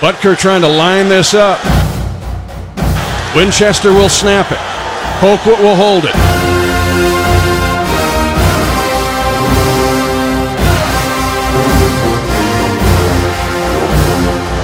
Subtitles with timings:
[0.00, 1.60] Butker trying to line this up.
[3.36, 4.58] Winchester will snap it.
[5.20, 6.14] Colquitt will hold it.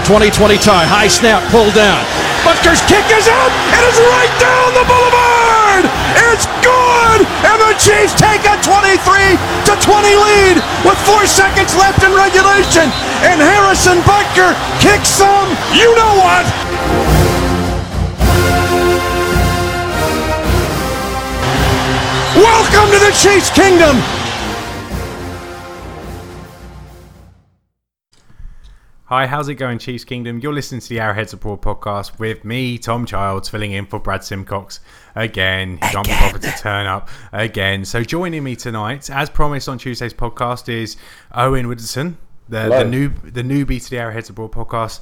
[0.06, 2.00] 2020 tie, high snap, Pull down.
[2.40, 3.52] Butker's kick is out.
[3.74, 5.84] It is right down the boulevard.
[6.32, 6.46] It's
[7.44, 8.98] and the Chiefs take a 23
[9.68, 12.88] to 20 lead with four seconds left in regulation.
[13.26, 15.48] And Harrison Butker kicks some.
[15.74, 16.44] You know what?
[22.36, 24.15] Welcome to the Chiefs Kingdom.
[29.08, 30.40] Hi, how's it going, Chiefs Kingdom?
[30.40, 34.24] You're listening to the Arrowheads Abroad podcast with me, Tom Childs, filling in for Brad
[34.24, 34.80] Simcox
[35.14, 35.74] again.
[35.74, 37.84] He can't be bothered to turn up again.
[37.84, 40.96] So, joining me tonight, as promised on Tuesday's podcast, is
[41.32, 42.16] Owen Woodson,
[42.48, 44.98] the, the new the newbie to the Arrowheads Abroad podcast,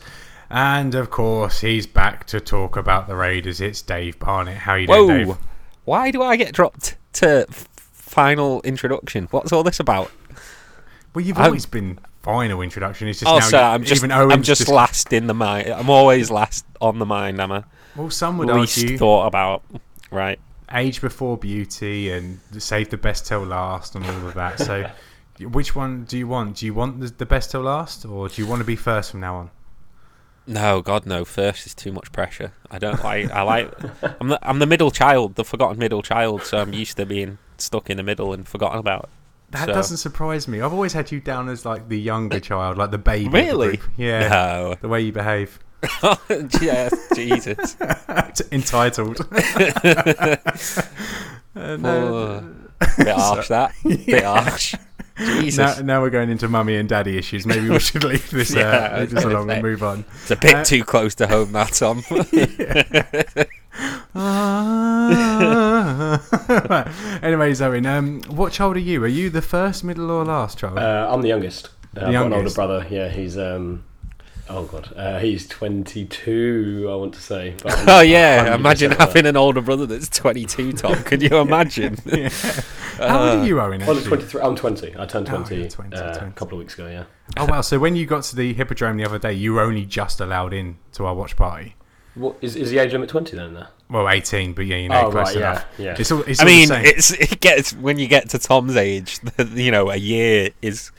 [0.50, 3.62] and of course, he's back to talk about the Raiders.
[3.62, 4.58] It's Dave Barnett.
[4.58, 5.36] How you doing, Dave?
[5.86, 9.28] Why do I get dropped to final introduction?
[9.30, 10.10] What's all this about?
[11.14, 13.06] Well, you've I'm- always been final introduction.
[13.06, 15.68] It's just Oh, now I'm just even I'm Owen's just, last in the mind.
[15.68, 17.40] I'm always last on the mind.
[17.40, 17.64] am I?
[17.94, 19.62] Well, some would least argue thought about.
[20.10, 20.40] Right.
[20.72, 24.58] age before beauty and save the best till last and all of that.
[24.58, 24.90] So,
[25.40, 26.56] which one do you want?
[26.56, 29.10] Do you want the, the best till last, or do you want to be first
[29.10, 29.50] from now on?
[30.46, 31.24] No, God, no.
[31.24, 32.52] First is too much pressure.
[32.70, 33.30] I don't like.
[33.30, 33.72] I like.
[34.20, 36.42] I'm the I'm the middle child, the forgotten middle child.
[36.42, 39.08] So I'm used to being stuck in the middle and forgotten about.
[39.54, 40.60] That So- doesn't surprise me.
[40.60, 43.26] I've always had you down as like the younger child, like the baby.
[43.26, 43.80] of the Really?
[43.96, 44.28] Yeah.
[44.28, 44.74] No.
[44.80, 45.58] The way you behave.
[46.62, 47.76] yeah, Jesus.
[48.52, 49.20] Entitled.
[51.56, 52.44] Uh, no.
[52.98, 53.72] Bit harsh that.
[53.84, 54.74] Bit harsh.
[55.18, 55.78] Jesus.
[55.78, 57.46] Now, now we're going into mummy and daddy issues.
[57.46, 60.04] Maybe we should leave this, uh, Yeah, leave this along and move on.
[60.22, 62.02] It's a bit Uh, too close to home, that Tom.
[67.22, 69.02] Anyways, Owen, um, what child are you?
[69.02, 70.78] Are you the first, middle, or last child?
[70.78, 71.70] Uh, I'm the youngest.
[71.96, 72.56] Uh, I've got an older youngest.
[72.56, 72.86] brother.
[72.90, 73.84] Yeah, he's um,
[74.48, 76.88] oh god, uh, he's 22.
[76.90, 77.54] I want to say.
[77.62, 79.00] but I'm oh yeah, 100% imagine not.
[79.00, 80.72] having an older brother that's 22.
[80.74, 81.96] Tom, could you imagine?
[82.98, 83.80] How old uh, are you, Owen?
[83.80, 84.08] Well, I'm actually?
[84.18, 84.42] 23.
[84.42, 84.94] I'm 20.
[84.98, 86.28] I turned Oh, 20, you're 20, uh, 20.
[86.28, 86.86] a couple of weeks ago.
[86.88, 87.04] Yeah.
[87.36, 87.60] Oh wow!
[87.62, 90.52] So when you got to the hippodrome the other day, you were only just allowed
[90.52, 91.74] in to our watch party.
[92.14, 93.54] What is is the age limit 20 then?
[93.54, 93.68] There.
[93.90, 95.66] Well, eighteen, but yeah, you know, Oh, close right, enough.
[95.78, 95.96] yeah, yeah.
[95.98, 96.22] It's all.
[96.22, 96.84] It's I all mean, the same.
[96.86, 99.20] it's it gets when you get to Tom's age,
[99.52, 100.90] you know, a year is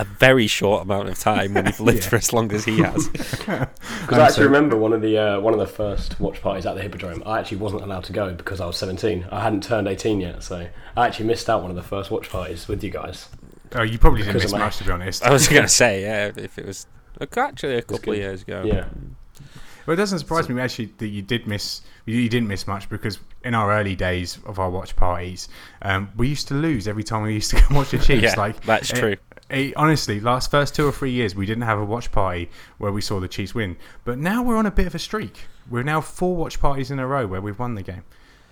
[0.00, 2.08] a very short amount of time when you've lived Yeah.
[2.08, 3.08] for as long as he has.
[3.08, 6.66] Because I'm actually so- remember one of the uh, one of the first watch parties
[6.66, 7.22] at the Hippodrome.
[7.24, 9.26] I actually wasn't allowed to go because I was 17.
[9.30, 10.66] I hadn't turned 18 yet, so
[10.96, 13.28] I actually missed out one of the first watch parties with you guys.
[13.76, 15.22] oh, you probably didn't because miss of my- much, to be honest.
[15.22, 16.86] I was going to say, yeah, if it was
[17.36, 18.64] actually a couple of years ago.
[18.66, 18.86] Yeah.
[19.86, 21.82] Well, it doesn't surprise me actually that you did miss.
[22.06, 25.48] You, didn't miss much because in our early days of our watch parties,
[25.82, 28.22] um, we used to lose every time we used to go watch the Chiefs.
[28.22, 29.16] Yeah, like that's eh, true.
[29.50, 32.92] eh, honestly, last first two or three years, we didn't have a watch party where
[32.92, 33.76] we saw the Chiefs win.
[34.04, 35.46] But now we're on a bit of a streak.
[35.70, 38.04] We're now four watch parties in a row where we've won the game.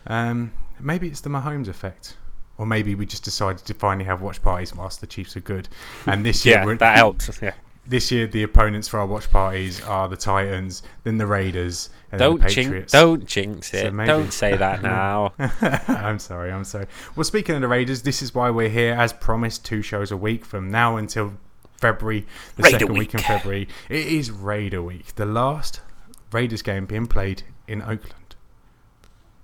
[0.07, 2.17] Um, maybe it's the Mahomes effect.
[2.59, 5.69] Or maybe we just decided to finally have watch parties whilst the Chiefs are good.
[6.07, 7.41] And this year, Yeah, that helps.
[7.43, 7.55] Yeah.
[7.87, 12.19] This year the opponents for our watch parties are the Titans, then the Raiders, and
[12.19, 12.93] Don't the jinx, Patriots.
[12.93, 13.93] don't jinx it.
[13.93, 15.33] maybe- don't say that now.
[15.89, 16.87] I'm sorry, I'm sorry.
[17.17, 20.17] Well, speaking of the Raiders, this is why we're here, as promised, two shows a
[20.17, 21.35] week from now until
[21.79, 22.25] February,
[22.57, 23.15] the Raider second week.
[23.15, 23.21] in.
[23.21, 23.69] February.
[23.89, 25.81] It is Raider week, the last
[26.31, 28.37] Raiders game being played in Oakland,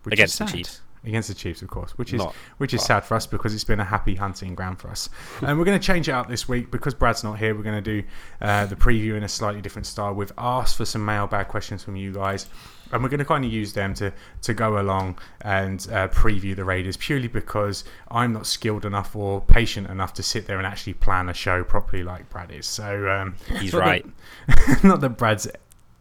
[0.04, 0.44] which is Against the.
[0.46, 0.80] Chiefs.
[1.04, 3.64] Against the Chiefs, of course, which is Not- which is sad for us because it's
[3.64, 5.08] been a happy hunting ground for us.
[5.42, 7.54] And we're going to change it up this week because Brad's not here.
[7.54, 8.06] We're going to do
[8.40, 10.12] uh, the preview in a slightly different style.
[10.12, 12.46] We've asked for some mailbag questions from you guys,
[12.92, 16.56] and we're going to kind of use them to to go along and uh, preview
[16.56, 20.66] the Raiders purely because I'm not skilled enough or patient enough to sit there and
[20.66, 22.66] actually plan a show properly like Brad is.
[22.66, 24.04] So um, He's not that-
[24.48, 24.84] right.
[24.84, 25.46] not that Brad's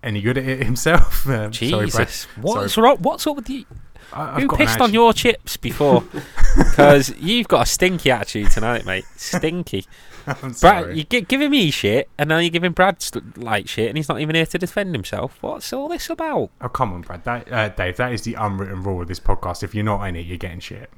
[0.03, 1.25] any good at it himself.
[1.27, 2.07] Um, sorry, Brad.
[2.07, 2.85] Jesus, what's Sorry.
[2.85, 2.97] wrong?
[3.01, 3.65] What's up with you?
[4.13, 6.03] I- I've Who pissed on your chips before?
[6.57, 9.05] Because you've got a stinky attitude tonight, mate.
[9.15, 9.85] Stinky.
[10.27, 10.83] I'm sorry.
[10.85, 13.95] Brad, you're gi- giving me shit, and now you're giving Brad st- like shit, and
[13.97, 15.37] he's not even here to defend himself.
[15.41, 16.49] What's all this about?
[16.59, 17.23] Oh come on, Brad.
[17.25, 19.61] That, uh, Dave, that is the unwritten rule of this podcast.
[19.61, 20.89] If you're not in it, you're getting shit.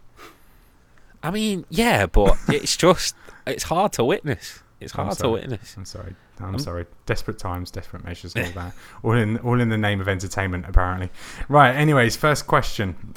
[1.22, 3.16] I mean, yeah, but it's just
[3.46, 4.64] it's hard to witness.
[4.80, 5.76] It's hard to witness.
[5.78, 6.16] I'm sorry.
[6.40, 6.86] I'm Um, sorry.
[7.06, 8.74] Desperate times, desperate measures, all that.
[9.04, 11.10] All in, all in the name of entertainment, apparently.
[11.50, 11.76] Right.
[11.76, 13.14] Anyways, first question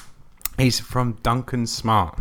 [0.59, 2.19] is from Duncan Smart.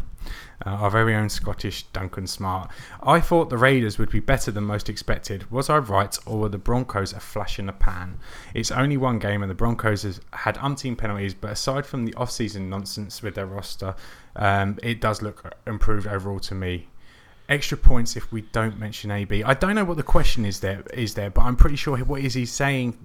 [0.64, 2.70] Uh, our very own Scottish Duncan Smart.
[3.02, 5.50] I thought the Raiders would be better than most expected.
[5.50, 8.20] Was I right, or were the Broncos a flash in the pan?
[8.54, 12.14] It's only one game, and the Broncos has had umpteen penalties, but aside from the
[12.14, 13.96] off-season nonsense with their roster,
[14.36, 16.90] um, it does look improved overall to me.
[17.50, 19.44] Extra points if we don't mention AB.
[19.44, 22.22] I don't know what the question is there is there, but I'm pretty sure what
[22.22, 22.98] is he saying?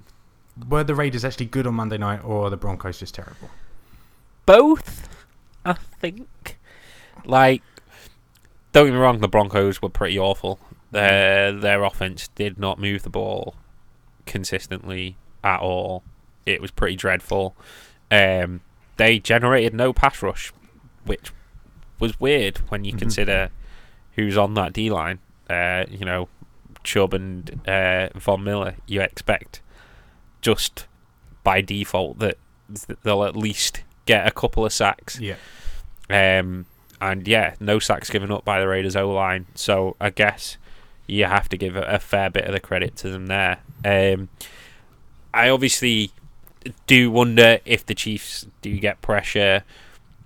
[0.68, 3.50] Were the Raiders actually good on Monday night, or are the Broncos just terrible?
[4.46, 5.08] Both,
[5.64, 6.58] I think.
[7.24, 7.62] Like,
[8.72, 10.60] don't get me wrong, the Broncos were pretty awful.
[10.92, 13.54] Their their offense did not move the ball
[14.26, 16.04] consistently at all.
[16.44, 17.56] It was pretty dreadful.
[18.10, 18.60] Um,
[18.96, 20.52] they generated no pass rush,
[21.04, 21.32] which
[21.98, 22.98] was weird when you Mhm.
[22.98, 23.50] consider
[24.16, 25.20] who's on that D line.
[25.48, 26.28] Uh, you know,
[26.82, 28.74] Chubb and uh, Von Miller.
[28.86, 29.60] You expect
[30.40, 30.86] just
[31.44, 32.38] by default that
[33.02, 35.20] they'll at least get a couple of sacks.
[35.20, 35.36] Yeah.
[36.10, 36.66] Um,
[37.00, 39.46] and yeah, no sacks given up by the Raiders O line.
[39.54, 40.56] So I guess
[41.06, 43.58] you have to give a, a fair bit of the credit to them there.
[43.84, 44.28] Um,
[45.34, 46.10] I obviously
[46.86, 49.62] do wonder if the Chiefs do get pressure.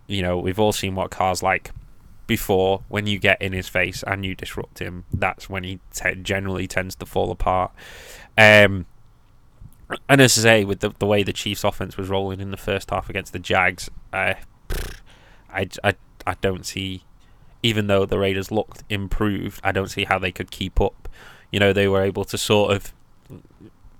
[0.06, 1.72] You know, we've all seen what Carr's like
[2.30, 2.82] before.
[2.88, 6.66] When you get in his face and you disrupt him, that's when he te- generally
[6.66, 7.72] tends to fall apart.
[8.38, 8.86] Um,
[10.08, 12.56] and as I say, with the, the way the Chiefs' offense was rolling in the
[12.56, 14.34] first half against the Jags, uh,
[15.52, 15.94] I, I,
[16.26, 17.02] I don't see,
[17.62, 21.08] even though the Raiders looked improved, I don't see how they could keep up.
[21.50, 22.92] You know, they were able to sort of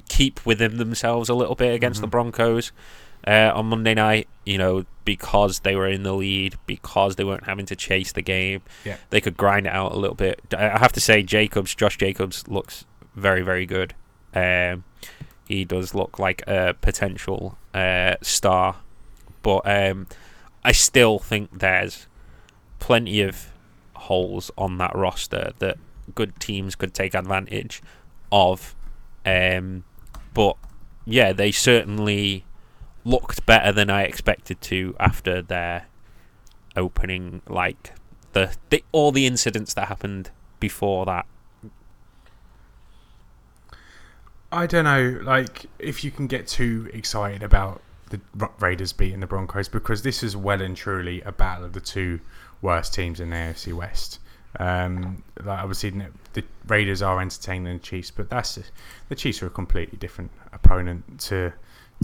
[0.09, 2.11] keep within themselves a little bit against the Mhm.
[2.13, 2.71] Broncos
[3.27, 7.45] uh, on Monday night, you know, because they were in the lead, because they weren't
[7.45, 8.63] having to chase the game.
[8.85, 8.97] Yeah.
[9.11, 10.41] They could grind it out a little bit.
[10.53, 12.85] I I have to say, Jacobs, Josh Jacobs looks
[13.15, 13.95] very, very good.
[14.35, 14.85] Um,
[15.47, 18.77] he does look like a potential uh, star,
[19.43, 20.07] but um,
[20.65, 22.07] I still think there's
[22.79, 23.51] plenty of
[23.95, 25.77] holes on that roster that
[26.15, 27.83] good teams could take advantage
[28.31, 28.75] of.
[29.27, 29.85] Um,
[30.35, 30.57] but
[31.05, 32.45] yeah, they certainly
[33.05, 35.87] looked better than I expected to after their
[36.77, 37.43] opening.
[37.49, 37.95] Like
[38.33, 41.27] the, the all the incidents that happened before that.
[44.53, 48.21] I don't know, like if you can get too excited about the
[48.59, 52.21] Raiders beating the Broncos because this is well and truly a battle of the two
[52.61, 54.19] worst teams in the AFC West.
[54.59, 55.93] Um, like obviously
[56.33, 58.59] the Raiders are entertaining the Chiefs, but that's
[59.09, 61.53] the Chiefs are a completely different opponent to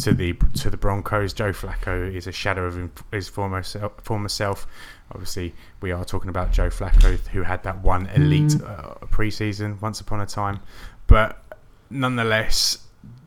[0.00, 1.32] to the to the Broncos.
[1.32, 4.66] Joe Flacco is a shadow of his former self, former self.
[5.12, 10.00] Obviously, we are talking about Joe Flacco, who had that one elite uh, preseason once
[10.00, 10.60] upon a time,
[11.06, 11.42] but
[11.90, 12.78] nonetheless,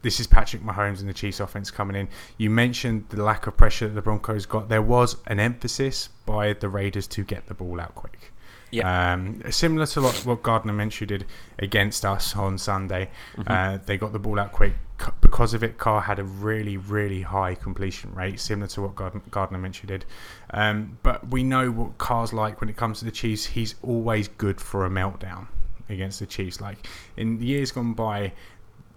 [0.01, 2.07] this is Patrick Mahomes and the Chiefs offense coming in.
[2.37, 4.69] You mentioned the lack of pressure that the Broncos got.
[4.69, 8.31] There was an emphasis by the Raiders to get the ball out quick.
[8.71, 9.13] Yeah.
[9.13, 11.25] Um, similar to what, what Gardner Minshew did
[11.57, 13.09] against us on Sunday.
[13.47, 14.73] Uh, they got the ball out quick.
[15.21, 19.21] Because of it, Carr had a really, really high completion rate, similar to what Gard-
[19.31, 20.05] Gardner Minshew did.
[20.51, 23.45] Um, but we know what Carr's like when it comes to the Chiefs.
[23.45, 25.47] He's always good for a meltdown
[25.87, 26.59] against the Chiefs.
[26.59, 26.87] Like
[27.17, 28.33] in years gone by,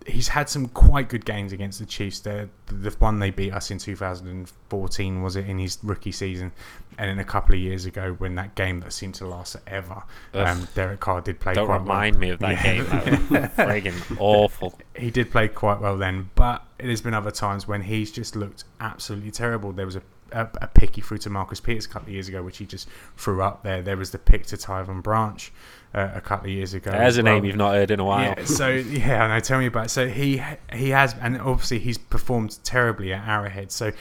[0.06, 2.20] he's had some quite good games against the Chiefs.
[2.20, 6.52] The the one they beat us in 2014 was it in his rookie season,
[6.98, 10.02] and then a couple of years ago when that game that seemed to last forever,
[10.34, 11.54] um, Derek Carr did play.
[11.54, 12.20] Don't quite remind well.
[12.20, 12.62] me of that Yeah.
[12.62, 12.84] game.
[13.30, 14.78] That friggin' awful.
[14.96, 18.64] He did play quite well then, but there's been other times when he's just looked
[18.80, 19.72] absolutely terrible.
[19.72, 20.02] There was a
[20.34, 22.64] a, a pick he threw to Marcus Peters a couple of years ago, which he
[22.64, 23.82] just threw up there.
[23.82, 25.52] There was the pick to Tyvon Branch
[25.94, 26.90] uh, a couple of years ago.
[26.90, 27.34] There's as a well.
[27.34, 28.34] name you've not heard in a while.
[28.36, 29.40] Yeah, so yeah, I know.
[29.40, 29.86] Tell me about.
[29.86, 29.90] It.
[29.90, 33.72] So he he has, and obviously he's performed terribly at Arrowhead.
[33.72, 33.92] So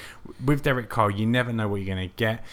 [0.43, 2.43] with Derek Carr, you never know what you're going to get.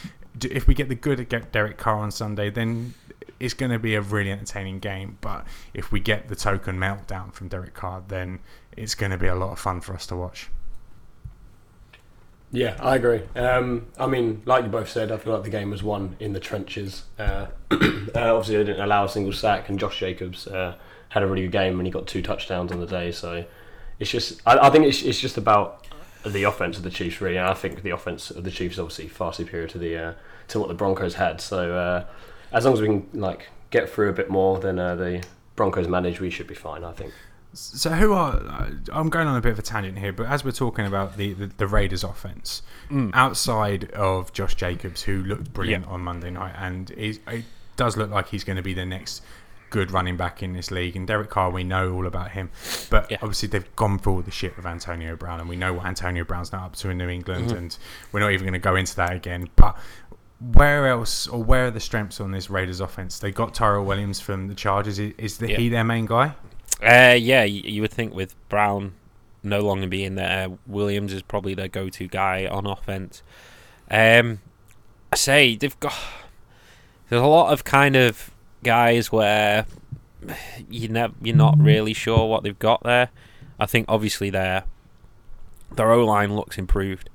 [0.43, 2.95] If we get the good at Derek Carr on Sunday, then
[3.41, 5.19] it's going to be a really entertaining game.
[5.21, 8.41] But if we get the token meltdown from Derek Carr, then
[8.77, 10.49] it's going to be a lot of fun for us to watch.
[12.51, 13.23] Yeah, I agree.
[13.37, 16.33] Um, I mean, like you both said, I feel like the game was won in
[16.33, 17.05] the trenches.
[17.19, 17.77] Uh, uh,
[18.15, 20.77] obviously, they didn't allow a single sack, and Josh Jacobs uh,
[21.11, 23.13] had a really good game, and he got two touchdowns on the day.
[23.13, 23.45] So
[23.99, 25.87] it's just, I, I think it's, it's just about
[26.25, 27.37] the offense of the Chiefs, really.
[27.37, 30.13] And I think the offense of the Chiefs is obviously far superior to the uh,
[30.49, 31.41] to what the Broncos had.
[31.41, 32.07] So uh,
[32.53, 35.23] as long as we can like get through a bit more than uh, the
[35.55, 36.85] Broncos manage, we should be fine.
[36.85, 37.13] I think.
[37.55, 38.35] So who are?
[38.37, 41.17] uh, I'm going on a bit of a tangent here, but as we're talking about
[41.17, 42.63] the the, the Raiders' offense,
[43.15, 47.45] outside of Josh Jacobs, who looked brilliant on Monday night, and is, it
[47.77, 49.23] does look like he's going to be the next
[49.71, 50.97] good running back in this league.
[50.97, 52.51] And Derek Carr, we know all about him,
[52.91, 53.19] but Yeah.
[53.23, 56.25] obviously they've gone through all the shit with Antonio Brown, and we know what Antonio
[56.25, 57.77] Brown's now up to in New England, and
[58.13, 59.49] we're not even going to go into that again.
[59.57, 59.77] But
[60.41, 63.19] where else or where are the strengths on this Raiders offense?
[63.19, 64.99] They got Tyrell Williams from the Chargers.
[64.99, 65.57] Is, is the, Yeah.
[65.59, 66.35] he their main guy?
[66.83, 68.95] Uh, yeah, you, you would think with Brown
[69.43, 73.23] no longer being there, Williams is probably their go-to guy on offense.
[73.91, 74.41] Um,
[75.13, 75.95] I say they've got
[77.09, 78.31] there's a lot of kind of
[78.63, 79.67] guys where
[80.69, 83.11] you never you're not really sure what they've got there.
[83.59, 84.65] I think obviously their
[85.75, 87.09] their O line looks improved,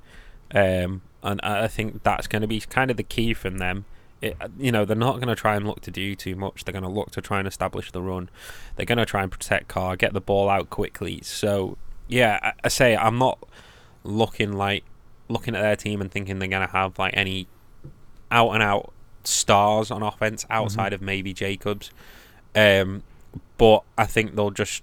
[0.54, 3.84] um, and I think that's going to be kind of the key from them.
[4.20, 6.64] It, you know, they're not going to try and look to do too much.
[6.64, 8.30] They're going to look to try and establish the run.
[8.76, 11.20] They're going to try and protect Carr, get the ball out quickly.
[11.22, 11.76] So
[12.08, 13.38] yeah, I, I say I'm not
[14.02, 14.84] looking like
[15.28, 17.46] looking at their team and thinking they're going to have like any
[18.30, 18.92] out and out
[19.24, 21.90] stars on offense outside of maybe Jacobs.
[22.54, 23.02] Um,
[23.56, 24.82] but I think they'll just,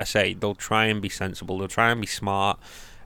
[0.00, 1.58] I say, they'll try and be sensible.
[1.58, 2.58] They'll try and be smart.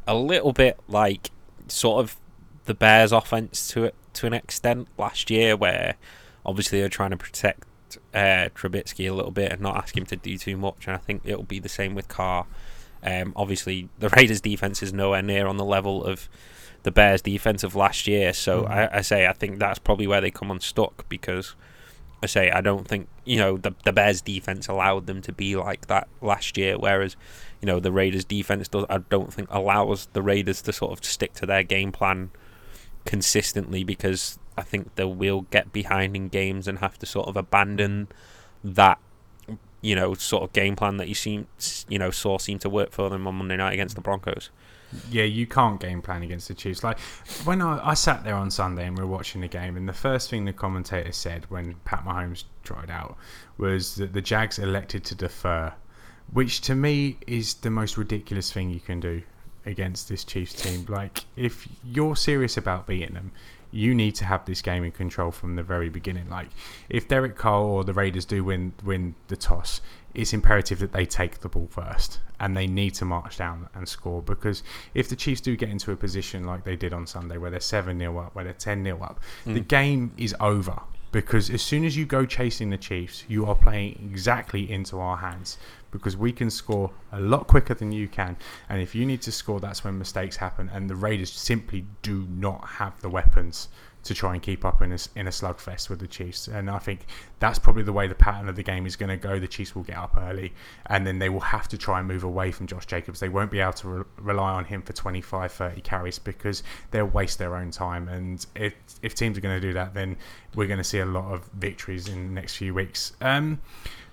[0.07, 1.31] A little bit like
[1.67, 2.17] sort of
[2.65, 5.97] the Bears' offense to it to an extent last year, where
[6.45, 7.65] obviously they're trying to protect
[8.15, 10.87] uh, Trubisky a little bit and not ask him to do too much.
[10.87, 12.47] And I think it'll be the same with Carr.
[13.03, 16.29] Um, obviously, the Raiders' defense is nowhere near on the level of
[16.83, 18.33] the Bears' defense of last year.
[18.33, 21.55] So I, I say I think that's probably where they come unstuck because
[22.23, 25.57] I say I don't think you know the the Bears' defense allowed them to be
[25.57, 27.17] like that last year, whereas
[27.61, 31.05] you know the Raiders' defense does I don't think allows the Raiders to sort of
[31.05, 32.31] stick to their game plan
[33.09, 37.39] consistently because I think they will get behind in games and have to sort of
[37.39, 38.09] abandon
[38.63, 38.99] that
[39.81, 41.47] you know sort of game plan that you seem
[41.89, 44.51] you know saw seem to work for them on Monday night against the Broncos.
[45.11, 46.85] Yeah, you can't game plan against the Chiefs.
[46.85, 47.01] Like
[47.45, 49.95] when I, I sat there on Sunday and we were watching the game, and the
[49.95, 53.17] first thing the commentator said when Pat Mahomes tried out
[53.57, 55.73] was that the Jags elected to defer,
[56.31, 59.23] which to me is the most ridiculous thing you can do
[59.69, 60.87] against this Chiefs team.
[60.89, 63.33] Like if you're serious about beating them,
[63.71, 66.29] you need to have this game in control from the very beginning.
[66.29, 66.49] Like
[66.89, 69.81] if Derek Carr or the Raiders do win win the toss,
[70.15, 73.89] it's imperative that they take the ball first and they need to march down and
[73.89, 74.63] score because
[74.95, 77.61] if the Chiefs do get into a position like they did on Sunday where they're
[77.61, 79.69] 7 0 up, where they're 10 0 up, the mm.
[79.69, 80.81] game is over.
[81.11, 85.17] Because as soon as you go chasing the Chiefs, you are playing exactly into our
[85.17, 85.57] hands
[85.91, 88.37] because we can score a lot quicker than you can.
[88.69, 90.71] And if you need to score, that's when mistakes happen.
[90.73, 93.69] And the Raiders simply do not have the weapons
[94.05, 96.49] to try and keep up in a, in a slugfest with the Chiefs.
[96.49, 97.07] And I think
[97.41, 99.39] that's probably the way the pattern of the game is going to go.
[99.39, 100.55] The Chiefs will get up early
[100.87, 103.21] and then they will have to try and move away from Josh Jacobs.
[103.21, 107.07] They won't be able to re- rely on him for 25, 30 carries because they'll
[107.07, 108.09] waste their own time.
[108.09, 110.17] And if, if teams are going to do that, then
[110.55, 113.13] we're going to see a lot of victories in the next few weeks.
[113.21, 113.61] Um,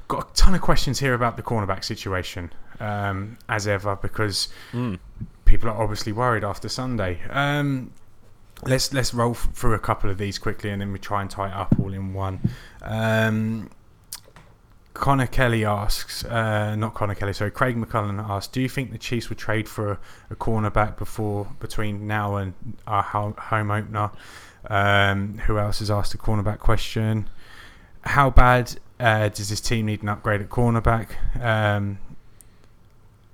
[0.07, 4.49] got a ton of questions here about the cornerback situation, um, as ever, because
[5.45, 7.19] people are obviously worried after Sunday.
[7.29, 7.91] Um,
[8.63, 11.29] let's let's roll f- through a couple of these quickly, and then we try and
[11.29, 12.39] tie it up all in one.
[12.81, 13.69] Um,
[14.93, 18.97] Connor Kelly asks, uh, not Connor Kelly, sorry, Craig McCullen asks, do you think the
[18.97, 22.53] Chiefs would trade for a, a cornerback before between now and
[22.87, 24.11] our ho- home opener?
[24.69, 27.29] Um, who else has asked a cornerback question?
[28.05, 31.09] How bad uh, does this team need an upgrade at cornerback?
[31.41, 31.99] Um,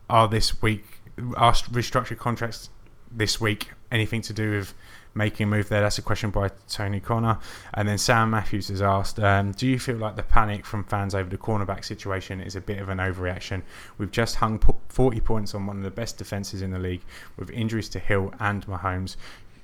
[0.09, 0.99] are this week
[1.35, 2.69] are restructured contracts
[3.11, 4.73] this week anything to do with
[5.13, 5.81] making a move there?
[5.81, 7.37] That's a question by Tony Connor.
[7.73, 11.13] And then Sam Matthews has asked, um, do you feel like the panic from fans
[11.13, 13.61] over the cornerback situation is a bit of an overreaction?
[13.97, 17.01] We've just hung 40 points on one of the best defences in the league
[17.37, 19.15] with injuries to Hill and Mahomes.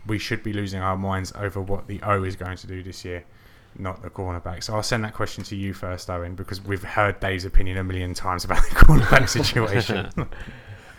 [0.06, 3.04] We should be losing our minds over what the O is going to do this
[3.04, 3.26] year.
[3.80, 4.64] Not the cornerback.
[4.64, 7.84] So I'll send that question to you first, Owen, because we've heard Dave's opinion a
[7.84, 10.10] million times about the cornerback situation.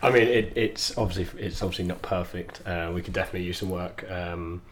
[0.02, 2.64] I mean, it, it's obviously it's obviously not perfect.
[2.64, 4.08] Uh, we could definitely use some work.
[4.08, 4.62] Um,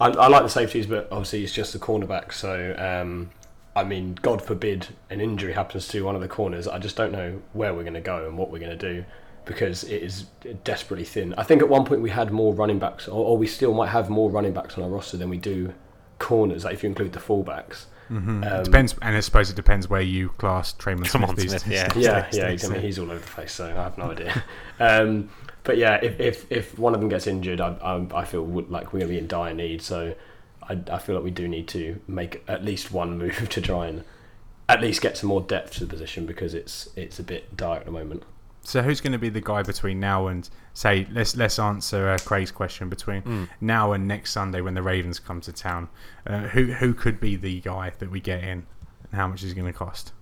[0.00, 2.32] I, I like the safeties, but obviously it's just the cornerback.
[2.32, 3.30] So um,
[3.76, 6.66] I mean, God forbid an injury happens to one of the corners.
[6.66, 9.04] I just don't know where we're going to go and what we're going to do
[9.44, 10.26] because it is
[10.64, 11.34] desperately thin.
[11.36, 13.88] I think at one point we had more running backs, or, or we still might
[13.88, 15.72] have more running backs on our roster than we do
[16.20, 16.64] corners.
[16.64, 17.86] Like if you include the fullbacks.
[18.10, 21.50] Um, depends, and I suppose it depends where you class Tremon Come Smith on, these
[21.50, 21.72] Smith, days.
[21.72, 21.92] yeah.
[21.96, 22.48] yeah, these yeah.
[22.48, 24.44] days, I mean, he's all over the place, so I have no idea.
[24.80, 25.30] um,
[25.62, 28.92] but yeah, if, if if one of them gets injured, I I, I feel like
[28.92, 29.80] we're going to be in dire need.
[29.80, 30.16] So
[30.62, 33.86] I, I feel like we do need to make at least one move to try
[33.86, 34.04] and
[34.68, 37.78] at least get some more depth to the position because it's it's a bit dire
[37.78, 38.24] at the moment.
[38.62, 42.18] So who's going to be the guy between now and say let's let's answer uh,
[42.18, 43.44] Craig's question between Hmm.
[43.60, 45.88] now and next Sunday when the Ravens come to town?
[46.26, 48.66] Uh, who who could be the guy that we get in,
[49.04, 50.12] and how much is going to cost?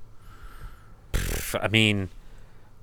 [1.61, 2.11] I mean,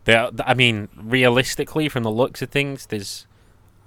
[0.06, 0.30] there.
[0.46, 3.26] I mean, realistically, from the looks of things, there's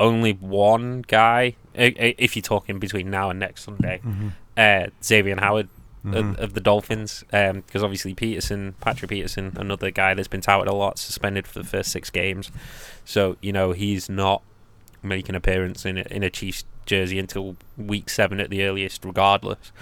[0.00, 1.56] only one guy.
[1.74, 4.00] If you're talking between now and next Sunday,
[4.56, 5.68] uh, Xavier Howard
[6.04, 10.74] of, of the Dolphins because obviously Peterson, Patrick Peterson, another guy that's been touted a
[10.74, 12.50] lot, suspended for the first six games.
[13.04, 14.42] So you know he's not
[15.02, 19.04] making an appearance in a, in a Chiefs jersey until week seven at the earliest,
[19.04, 19.72] regardless.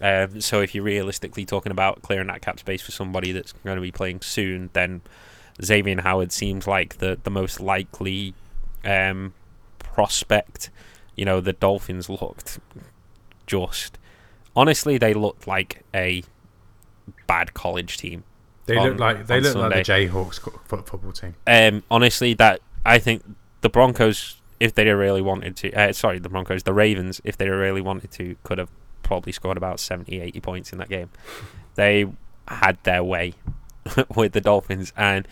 [0.00, 3.76] Um, so if you're realistically talking about clearing that cap space for somebody that's going
[3.76, 5.00] to be playing soon, then
[5.62, 8.34] Xavier Howard seems like the the most likely
[8.84, 9.34] um,
[9.78, 10.70] prospect.
[11.16, 12.58] You know, the Dolphins looked
[13.46, 13.98] just
[14.56, 16.24] honestly, they looked like a
[17.26, 18.24] bad college team.
[18.64, 21.34] They on- look like they look like the Jayhawks football team.
[21.46, 23.22] Um, honestly, that I think
[23.60, 27.48] the Broncos, if they really wanted to, uh, sorry, the Broncos, the Ravens, if they
[27.48, 28.70] really wanted to, could have
[29.02, 31.10] probably scored about 70, 80 points in that game.
[31.76, 32.06] They
[32.48, 33.34] had their way
[34.16, 35.28] with the Dolphins, and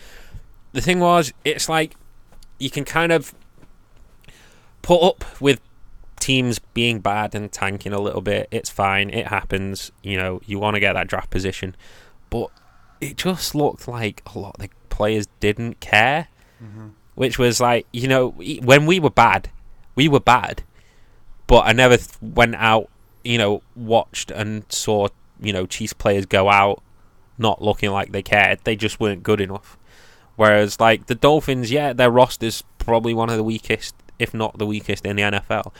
[0.71, 1.95] the thing was, it's like
[2.57, 3.33] you can kind of
[4.81, 5.59] put up with
[6.25, 8.47] teams being bad and tanking a little bit.
[8.49, 9.11] It's fine.
[9.11, 9.91] It happens.
[10.01, 11.75] You know, you want to get that draft position,
[12.31, 12.49] but
[12.99, 16.29] it just looked like a lot of the players didn't care,
[16.63, 16.87] mm-hmm.
[17.13, 18.29] which was like, you know,
[18.63, 19.51] when we were bad,
[19.93, 20.63] we were bad,
[21.45, 22.89] but I never th- went out,
[23.23, 26.81] you know, watched and saw, you know, Chiefs players go out
[27.37, 28.61] not looking like they cared.
[28.63, 29.77] They just weren't good enough.
[30.37, 34.65] Whereas, like the Dolphins, yeah, their roster's probably one of the weakest, if not the
[34.65, 35.71] weakest, in the NFL.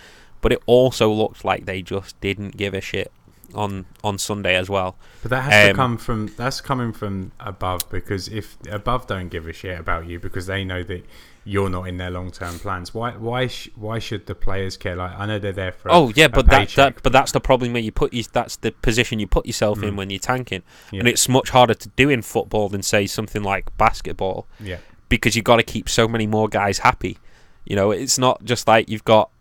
[0.46, 3.12] But it also looked like they just didn't give a shit
[3.56, 4.96] on on Sunday as well.
[5.24, 9.30] But that has to Um, come from that's coming from above because if above don't
[9.30, 11.04] give a shit about you because they know that
[11.46, 12.94] you're not in their long term plans.
[12.94, 14.96] Why why sh- why should the players care?
[14.96, 15.90] Like I know they're there for.
[15.92, 18.58] Oh yeah, a but that, that but that's the problem where you put you, that's
[18.58, 20.62] the position you put yourself in when you're tanking,
[20.92, 21.00] Yeah.
[21.00, 24.78] and it's much harder to do in football than say something like basketball yeah.
[25.10, 27.18] because you've got to keep so many more guys happy.
[27.66, 29.32] You know, it's not just like you've got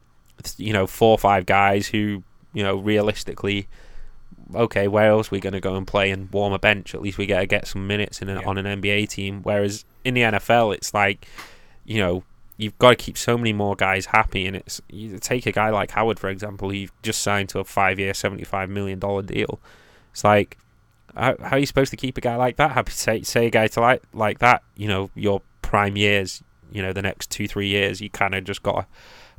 [0.59, 2.23] you know four or five guys who
[2.53, 3.69] you know realistically.
[4.55, 6.95] Okay, where else are we going to go and play and warm a bench?
[6.95, 8.47] At least we get to get some minutes in a, Yeah.
[8.47, 9.41] on an NBA team.
[9.43, 11.27] Whereas in the NFL, it's like,
[11.87, 12.25] you know,
[12.59, 14.47] you've got to keep so many more guys happy.
[14.47, 17.65] And it's you take a guy like Howard, for example, he just signed to a
[17.65, 19.61] five-year, seventy-five million dollar deal.
[20.13, 20.59] It's like,
[21.17, 22.93] how, how are you supposed to keep a guy like that happy?
[22.93, 26.93] Say, say a guy to like like that, you know, your prime years, you know,
[26.93, 28.87] the next two three years, you kind of just got to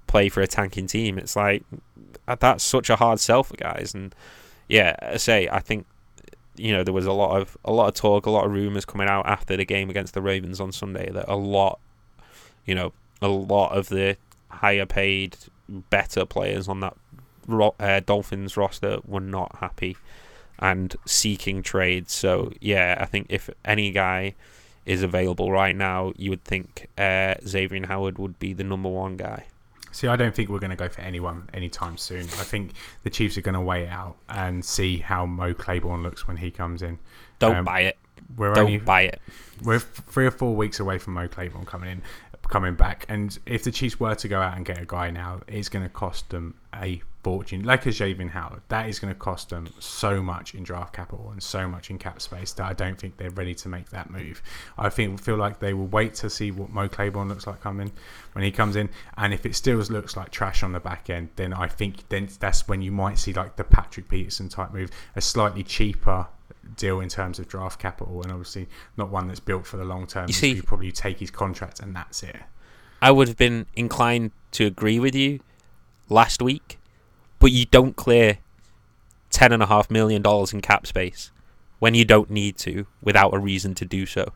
[0.08, 1.18] play for a tanking team.
[1.18, 1.64] It's like
[2.28, 3.94] uh, that's such a hard sell for guys.
[3.94, 4.14] And
[4.68, 5.86] yeah, I say I think
[6.56, 8.86] you know there was a lot of a lot of talk, a lot of rumors
[8.86, 11.80] coming out after the game against the Ravens on Sunday that a lot,
[12.66, 14.18] you know, a lot of the
[14.50, 15.38] higher paid,
[15.68, 16.96] better players on that
[17.80, 19.98] uh, Dolphins roster were not happy
[20.60, 22.14] and seeking trades.
[22.14, 24.36] So yeah, I think if any guy
[24.86, 29.18] is available right now, you would think uh, Xavier Howard would be the number one
[29.18, 29.46] guy.
[29.96, 32.24] See, I don't think we're going to go for anyone anytime soon.
[32.24, 36.28] I think the Chiefs are going to wait out and see how Mo Claiborne looks
[36.28, 37.00] when he comes in.
[37.40, 37.98] Don't Um, buy it.
[38.36, 39.22] We're Don't only buy it.
[39.64, 42.02] we're three or four weeks away from Mo Claiborne coming in,
[42.50, 43.06] coming back.
[43.08, 45.84] And if the Chiefs were to go out and get a guy now, it's going
[45.86, 47.64] to cost them a fortune.
[47.64, 51.32] Like a Xavien Howard, that is going to cost them so much in draft capital
[51.32, 54.12] and so much in cap space that I don't think they're ready to make that
[54.12, 54.44] move.
[54.78, 57.92] I think feel like they will wait to see what Mo Claiborne looks like coming
[58.34, 61.30] when he comes in, and if it still looks like trash on the back end,
[61.36, 64.92] then I think then that's when you might see like the Patrick Peterson type move,
[65.16, 66.28] a slightly cheaper
[66.78, 70.06] deal in terms of draft capital, and obviously not one that's built for the long
[70.06, 70.28] term.
[70.28, 72.38] You see- you probably take his contract and that's it.
[73.02, 75.40] I would have been inclined to agree with you
[76.08, 76.78] last week,
[77.40, 78.40] but you don't clear
[79.30, 81.32] ten and a half million dollars in cap space
[81.80, 84.32] when you don't need to without a reason to do so.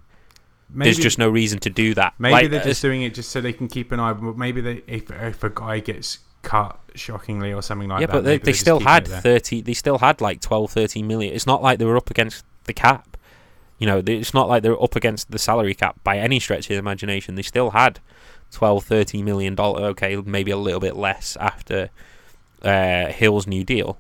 [0.72, 2.14] Maybe, There's just no reason to do that.
[2.20, 4.14] maybe Like, they're uh, just doing it just so they can keep an eye.
[4.14, 8.14] but Maybe they if, if a guy gets cut shockingly or something like yeah, that.
[8.14, 11.62] but they, they still had 30 they still had like 12 13 million it's not
[11.62, 13.18] like they were up against the cap
[13.78, 16.40] you know they- it's not like they were up against the salary cap by any
[16.40, 18.00] stretch of the imagination they still had
[18.52, 21.90] 12 13 million dollar okay maybe a little bit less after
[22.64, 23.98] uh, Hill's new deal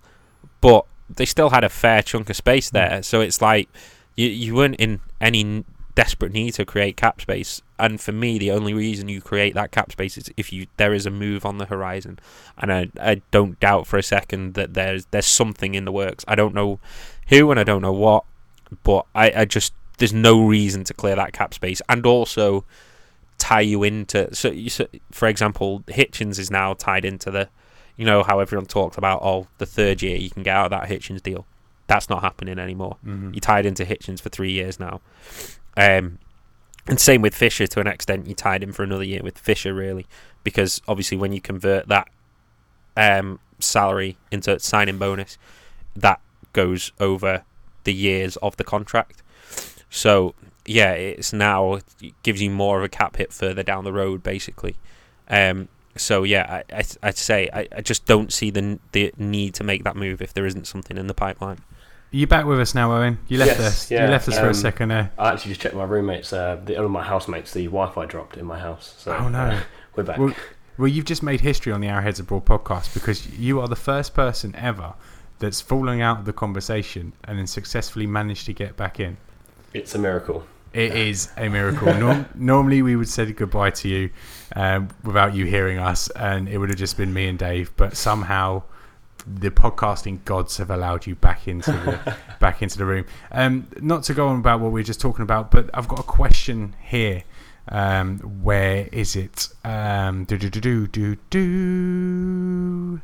[0.61, 3.01] but they still had a fair chunk of space there.
[3.01, 3.69] So it's like
[4.15, 7.61] you, you weren't in any desperate need to create cap space.
[7.77, 10.93] And for me the only reason you create that cap space is if you there
[10.93, 12.19] is a move on the horizon.
[12.57, 16.23] And I, I don't doubt for a second that there's there's something in the works.
[16.27, 16.79] I don't know
[17.29, 18.25] who and I don't know what,
[18.83, 21.81] but I, I just there's no reason to clear that cap space.
[21.89, 22.65] And also
[23.37, 27.47] tie you into so, you, so for example Hitchens is now tied into the
[27.99, 30.71] you know how everyone talks about oh the third year you can get out of
[30.71, 31.45] that Hitchens deal.
[31.87, 32.95] That's not happening anymore.
[33.05, 33.35] Mhm.
[33.35, 35.01] You tied into Hitchens for three years now.
[35.75, 36.17] Um,
[36.87, 38.25] and same with Fisher to an extent.
[38.27, 40.05] You tied him for another year with Fisher, really,
[40.45, 42.07] because obviously when you convert that
[42.95, 45.37] um, salary into a signing bonus,
[45.95, 46.21] that
[46.53, 47.43] goes over
[47.83, 49.21] the years of the contract.
[49.89, 50.35] So
[50.65, 54.23] yeah, it's now it gives you more of a cap hit further down the road,
[54.23, 54.75] basically.
[55.29, 55.67] Um,
[55.99, 59.63] so yeah, I, I I'd say I, I just don't see the the need to
[59.63, 61.57] make that move if there isn't something in the pipeline.
[62.11, 63.19] Are you back with us now, Owen?
[63.27, 63.91] You left Yes, us.
[63.91, 65.11] yeah, you left us for a um, second there.
[65.19, 66.33] I actually just checked my roommates.
[66.33, 68.95] Uh, the, one of my housemates, the Wi-Fi dropped in my house.
[68.97, 69.37] So, Oh, no.
[69.39, 69.59] uh,
[69.95, 70.17] we're back.
[70.17, 70.33] Well,
[70.79, 74.15] well, you've just made history on the Arrowheads Abroad podcast because you are the first
[74.15, 74.95] person ever
[75.37, 79.17] that's fallen out of the conversation and then successfully managed to get back in.
[79.75, 80.45] it's a miracle.
[80.73, 81.93] It is a miracle.
[81.93, 84.09] Norm- normally, we would say goodbye to you
[84.55, 87.71] um, without you hearing us, and it would have just been me and Dave.
[87.75, 88.63] But somehow,
[89.25, 93.05] the podcasting gods have allowed you back into the back into the room.
[93.31, 95.99] Um, not to go on about what we are just talking about, but I've got
[95.99, 97.23] a question here.
[97.67, 99.49] Um, where is it?
[99.63, 103.01] Um, do do do do do do.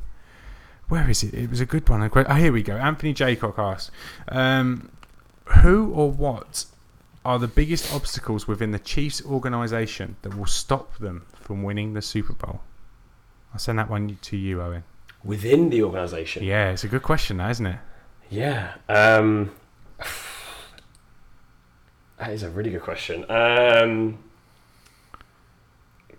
[0.88, 1.34] Where is it?
[1.34, 2.10] It was a good one.
[2.14, 2.76] Oh, here we go.
[2.78, 3.90] Anthony Jaycock asked,
[4.28, 4.92] um,
[5.62, 6.66] "Who or what
[7.26, 12.02] are the biggest obstacles within the Chiefs organisation that will stop them from winning the
[12.02, 12.62] Super Bowl?"
[13.54, 14.84] I'll send that one to you, Owen.
[15.24, 16.44] Within the organisation.
[16.44, 17.80] Yeah, it's a good question, isn't it?
[18.30, 18.74] Yeah.
[18.88, 19.52] Um,
[22.18, 23.26] that is a really good question.
[23.30, 24.20] Um,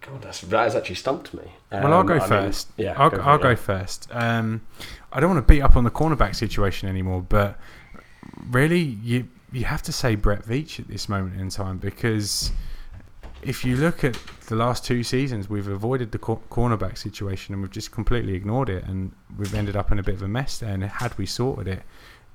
[0.00, 1.42] God, that's, that has actually stumped me.
[1.72, 2.68] Well, I'll Um, go I mean, first.
[2.76, 3.54] yeah, I'll, go I'll it, go yeah.
[3.56, 4.08] first.
[4.12, 4.62] Um,
[5.12, 7.58] I don't want to beat up on the cornerback situation anymore, but
[8.50, 12.52] really, you you have to say Brett Veach at this moment in time because
[13.42, 17.62] if you look at the last two seasons, we've avoided the cor- cornerback situation and
[17.62, 20.58] we've just completely ignored it, and we've ended up in a bit of a mess
[20.58, 20.72] there.
[20.72, 21.82] And had we sorted it,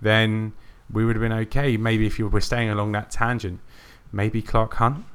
[0.02, 0.54] then
[0.92, 1.78] we would have been okay.
[1.78, 3.60] Maybe if you were staying along that tangent,
[4.12, 5.06] maybe Clark Hunt.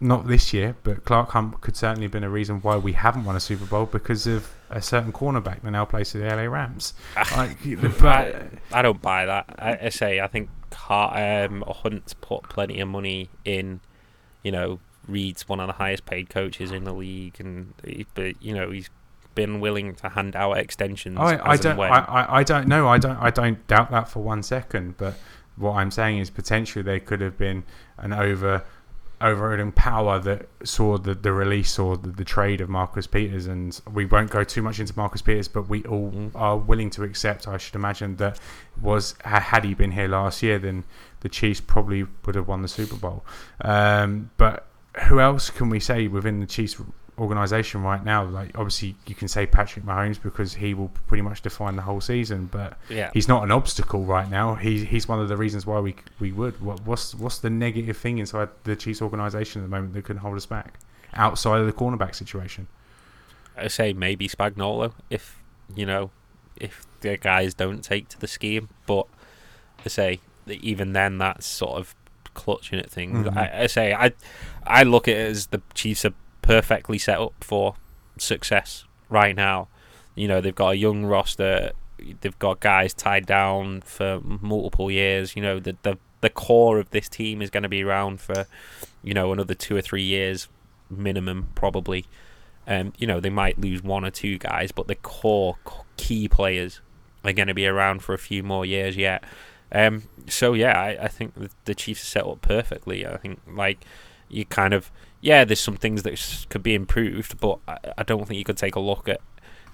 [0.00, 3.24] Not this year, but Clark Hunt could certainly have been a reason why we haven't
[3.24, 6.42] won a Super Bowl because of a certain cornerback that now plays for the LA
[6.42, 6.94] Rams.
[7.16, 9.54] Ah, like, but I, I don't buy that.
[9.58, 10.50] I, I say I think
[10.90, 13.80] Um, Hunt's put plenty of money in.
[14.42, 18.42] You know, Reid's one of the highest paid coaches in the league, and he, but
[18.42, 18.90] you know he's
[19.34, 21.18] been willing to hand out extensions.
[21.18, 21.78] I, I don't.
[21.80, 25.14] I, I, I don't know I don't I don't doubt that for one second but
[25.56, 27.64] what I'm saying is potentially there could have been
[27.98, 28.64] an over
[29.20, 33.80] overriding power that saw the, the release or the, the trade of Marcus Peters and
[33.92, 36.30] we won't go too much into Marcus Peters but we all Mm.
[36.34, 38.38] are willing to accept I should imagine that
[38.80, 40.84] was had he been here last year then
[41.20, 43.24] the Chiefs probably would have won the Super Bowl
[43.62, 44.66] um, but
[45.08, 46.76] who else can we say within the Chiefs
[47.18, 51.42] organization right now like obviously you can say Patrick Mahomes because he will pretty much
[51.42, 54.56] define the whole season but yeah, he's not an obstacle right now.
[54.56, 56.60] He, he's one of the reasons why we we would.
[56.60, 60.16] What, what's what's the negative thing inside the Chiefs organization at the moment that can
[60.16, 60.80] hold us back?
[61.14, 62.66] Outside of the cornerback situation.
[63.56, 65.40] I say maybe Spagnuolo if
[65.76, 66.10] you know
[66.56, 69.06] if the guys don't take to the scheme, but
[69.84, 71.94] I say that even then that's sort of
[72.34, 73.24] clutching at things.
[73.28, 73.36] Mhm.
[73.36, 74.12] I, I say I
[74.66, 76.14] I look at it as the Chiefs are
[76.44, 77.74] perfectly set up for
[78.18, 79.68] success right now.
[80.14, 81.72] You know they've got a young roster,
[82.20, 85.34] they've got guys tied down for multiple years.
[85.34, 88.46] You know the the the core of this team is going to be around for
[89.02, 90.48] you know another two or three years
[90.90, 92.06] minimum probably.
[92.66, 95.56] Um, you know, they might lose one or two guys, but the core
[95.98, 96.80] key players
[97.22, 99.22] are going to be around for a few more years yet.
[99.70, 103.06] Um, so yeah, I, I think the, the Chiefs are set up perfectly.
[103.06, 103.84] I think like
[104.28, 104.90] you kind of
[105.24, 108.58] yeah, there's some things that could be improved, but I, I don't think you could
[108.58, 109.22] take a look at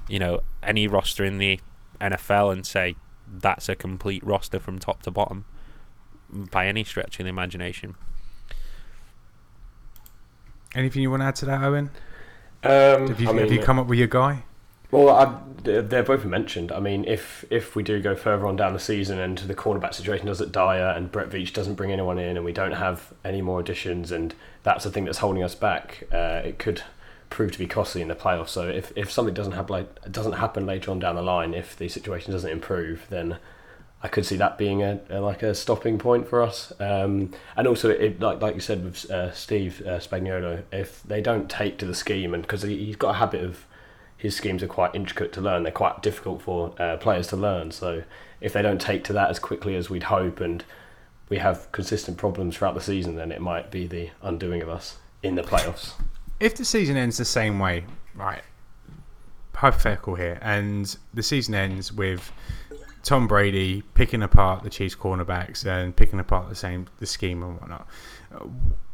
[0.09, 1.59] you know any roster in the
[2.01, 2.95] NFL and say
[3.29, 5.45] that's a complete roster from top to bottom
[6.31, 7.97] by any stretch of the imagination.
[10.73, 11.91] anything you want to add to that Owen
[12.63, 14.45] Um, have you, I mean, have you come up with your guy
[14.91, 16.73] Well, I, they're both mentioned.
[16.73, 19.95] I mean, if if we do go further on down the season and the cornerback
[19.95, 23.41] situation doesn't dire and Brett Veach doesn't bring anyone in and we don't have any
[23.41, 26.83] more additions and that's the thing that's holding us back, uh, it could
[27.31, 28.49] prove to be costly in the playoffs.
[28.49, 31.89] So if, if something doesn't happen doesn't happen later on down the line, if the
[31.89, 33.39] situation doesn't improve, then
[34.03, 36.73] I could see that being a, a like a stopping point for us.
[36.81, 41.21] Um, and also, it, like like you said with uh, Steve uh, Spagnuolo, if they
[41.21, 43.65] don't take to the scheme and because he, he's got a habit of
[44.21, 45.63] his schemes are quite intricate to learn.
[45.63, 47.71] They're quite difficult for uh, players to learn.
[47.71, 48.05] So
[48.43, 50.63] if they don't take to that as quickly as we'd hope, and
[51.31, 54.99] we have consistent problems throughout the season, then it might be the undoing of us
[55.23, 55.95] in the playoffs.
[56.39, 58.43] if the season ends the same way, right?
[59.55, 62.31] Hypothetical here, and the season ends with
[63.03, 67.59] Tom Brady picking apart the Chiefs cornerbacks and picking apart the same the scheme and
[67.59, 67.87] whatnot.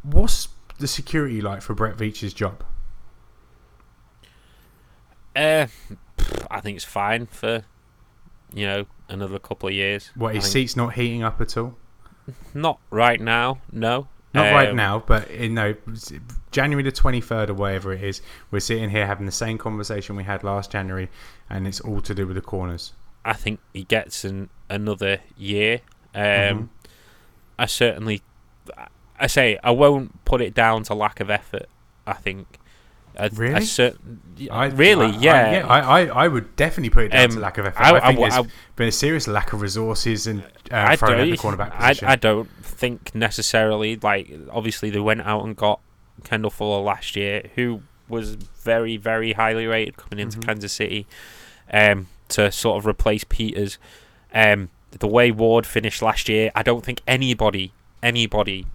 [0.03, 2.63] What's the security like for Brett Veach's job?
[5.37, 5.67] Uh,
[6.51, 7.65] I think it's fine for
[8.55, 10.11] you know another couple of years.
[10.15, 11.77] What his seat's not heating up at all?
[12.55, 14.09] Not right now, no.
[14.35, 15.75] Not right Um, now, but in no
[16.51, 18.21] January the twenty third or whatever it is,
[18.51, 21.09] we're sitting here having the same conversation we had last January,
[21.49, 22.93] and it's all to do with the corners.
[23.25, 25.81] I think he gets an, another year.
[26.15, 26.69] Um, Mhm.
[27.59, 28.23] I certainly,
[29.19, 31.67] I say I won't put it down to lack of effort.
[32.07, 32.59] I think.
[33.19, 33.65] I, I Really?
[33.65, 33.95] cer-
[34.51, 35.53] I, really, I, I- yeah.
[35.53, 35.67] yeah.
[35.67, 37.81] I, I, I would definitely put it down to Um, lack of effort.
[37.81, 40.97] I- I, I- think I- there's been a serious lack of resources and uh, I
[40.97, 42.09] thrown at the cornerback position.
[42.09, 45.81] I don't think necessarily like obviously they went out and got
[46.25, 50.47] Kendall Fuller last year, who was very very highly rated coming into Mhm.
[50.47, 51.07] Kansas City,
[51.73, 53.79] um, to sort of replace Peters.
[54.35, 58.67] Um, the way Ward finished last year, I don't think anybody anybody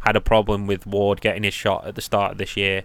[0.00, 2.84] had a problem with Ward getting his shot at the start of this year,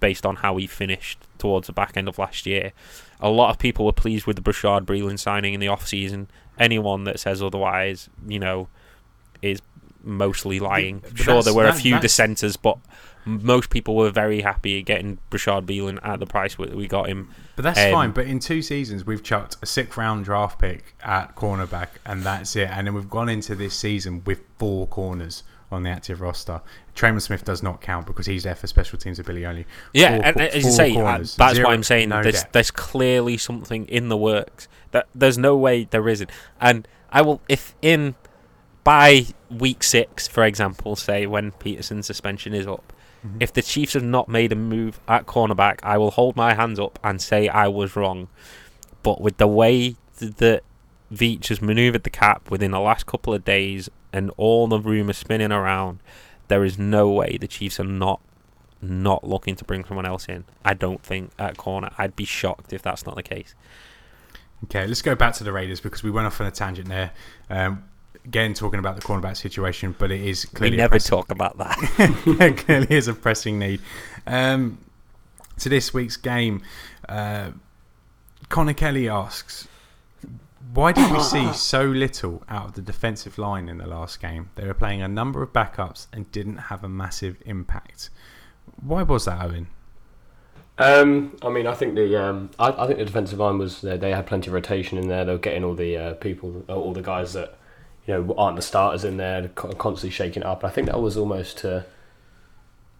[0.00, 2.72] based on how he finished towards the back end of last year.
[3.20, 6.28] A lot of people were pleased with the Bashaud Breeland signing in the off season.
[6.58, 8.68] Anyone that says otherwise, you know,
[9.42, 9.60] is
[10.02, 11.00] mostly lying.
[11.00, 12.78] But sure, there were a few dissenters, but
[13.24, 17.28] most people were very happy getting Bashaud Breeland at the price we we got him.
[17.56, 18.10] But that's Um, fine.
[18.12, 22.54] But in two seasons, we've chucked a sixth round draft pick at cornerback, and that's
[22.54, 22.68] it.
[22.70, 26.60] And then we've gone into this season with four corners on the active roster.
[26.94, 29.66] Tremon Smith does not count because he's there for special teams ability only.
[29.92, 32.22] Yeah, Four and, co- as you say, uh, corners, that's zero- why I'm saying no
[32.22, 34.68] there's there's clearly something in the works.
[34.92, 36.30] That there's no way there isn't.
[36.60, 38.14] And I will if in
[38.84, 42.92] by week six, for example, say when Peterson's suspension is up,
[43.26, 43.36] Mhm.
[43.40, 46.78] if the Chiefs have not made a move at cornerback, I will hold my hands
[46.78, 48.28] up and say I was wrong.
[49.02, 50.62] But with the way that
[51.12, 55.18] Veach has manoeuvred the cap within the last couple of days and all the rumours
[55.18, 56.00] spinning around,
[56.48, 58.20] there is no way the Chiefs are not
[58.82, 60.44] not looking to bring someone else in.
[60.64, 61.90] I don't think at corner.
[61.96, 63.54] I'd be shocked if that's not the case.
[64.64, 67.10] Okay, let's go back to the Raiders because we went off on a tangent there.
[67.50, 67.84] Um,
[68.24, 71.58] again, talking about the cornerback situation, but it is clearly a never pressing- talk about
[71.58, 72.56] that.
[72.66, 73.80] clearly is a pressing need.
[74.26, 74.78] Um,
[75.58, 76.62] to this week's game,
[77.08, 77.50] uh,
[78.48, 79.68] Connor Kelly asks,
[80.72, 84.50] "Why did we see so little out of the defensive line in the last game?
[84.54, 88.10] They were playing a number of backups and didn't have a massive impact.
[88.80, 89.68] Why was that, Owen?
[90.78, 93.96] Um, I mean, I think the um, I, I think the defensive line was they,
[93.96, 95.24] they had plenty of rotation in there.
[95.24, 97.56] They were getting all the uh, people, all the guys that
[98.06, 100.64] you know aren't the starters in there, constantly shaking it up.
[100.64, 101.86] I think that was almost to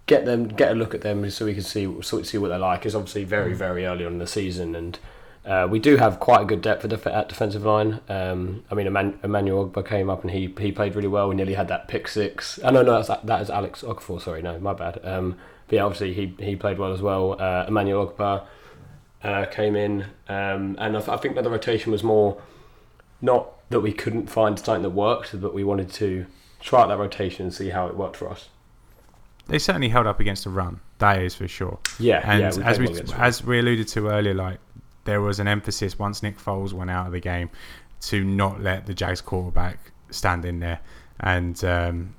[0.06, 2.58] get them get a look at them so we can see so see what they're
[2.58, 2.86] like.
[2.86, 4.98] It's obviously very very early on in the season, and
[5.46, 8.00] uh, we do have quite a good depth at, def- at defensive line.
[8.08, 11.28] Um, I mean, Eman- Emmanuel Ogbah came up and he he played really well.
[11.28, 12.58] We nearly had that pick six.
[12.64, 14.20] Oh no, no, that's, that is Alex Okafor.
[14.20, 15.00] Sorry, no, my bad.
[15.04, 15.36] Um,
[15.68, 17.40] but yeah, obviously he he played well as well.
[17.40, 18.44] Uh, Emmanuel Ogbah
[19.24, 22.40] uh, came in, um, and I, th- I think that the rotation was more
[23.22, 26.26] not that we couldn't find something that worked, but we wanted to
[26.60, 28.48] try out that rotation and see how it worked for us.
[29.48, 30.80] They certainly held up against the run.
[30.98, 31.78] That is for sure.
[31.98, 33.20] Yeah, And yeah, as we well against them.
[33.20, 34.58] as we alluded to earlier, like
[35.06, 37.50] there was an emphasis once Nick Foles went out of the game
[38.02, 40.80] to not let the Jags quarterback stand in there
[41.20, 42.14] and um,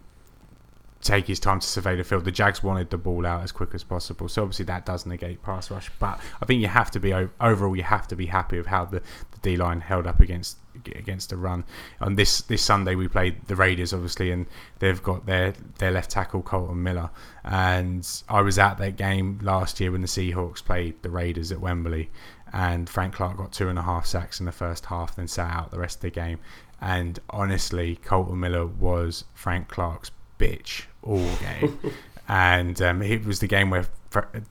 [1.02, 2.26] take his time to survey the field.
[2.26, 5.42] The Jags wanted the ball out as quick as possible, so obviously that does negate
[5.44, 5.90] pass rush.
[6.00, 8.86] But I think you have to be overall, you have to be happy with how
[8.86, 9.00] the,
[9.32, 10.58] the D line held up against
[10.96, 11.64] against the run.
[12.02, 14.48] On this this Sunday, we played the Raiders, obviously, and
[14.80, 17.10] they've got their their left tackle Colton Miller.
[17.44, 21.62] And I was at that game last year when the Seahawks played the Raiders at
[21.62, 22.10] Wembley,
[22.54, 25.52] and Frank Clark got two and a half sacks in the first half, then sat
[25.52, 26.40] out the rest of the game.
[26.80, 31.80] And honestly, Colton Miller was Frank Clark's bitch all game.
[32.28, 33.86] and um, it was the game where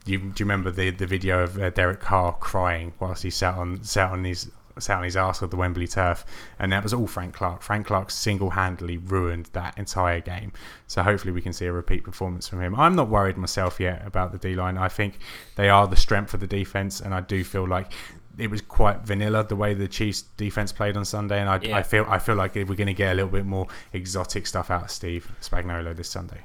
[0.05, 3.55] you, do you remember the the video of uh, Derek Carr crying whilst he sat
[3.55, 6.25] on sat on his sat on his arse of the Wembley turf,
[6.59, 7.61] and that was all Frank Clark.
[7.61, 10.51] Frank Clark single handedly ruined that entire game.
[10.87, 12.75] So hopefully we can see a repeat performance from him.
[12.75, 14.77] I'm not worried myself yet about the D line.
[14.77, 15.19] I think
[15.55, 17.91] they are the strength of the defense, and I do feel like.
[18.39, 21.75] It was quite vanilla the way the Chiefs defense played on Sunday, and I, Yeah.
[21.75, 24.69] I feel I feel like we're going to get a little bit more exotic stuff
[24.69, 26.41] out of Steve Spagnuolo this Sunday.